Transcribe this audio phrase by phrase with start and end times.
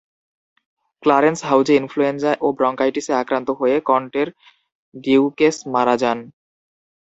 [1.03, 4.27] Clarence হাউজে influenza ও ব্রংকাইটিসে আক্রান্ত হয়ে কনটের
[4.93, 6.19] ডিউকেস মারা যান।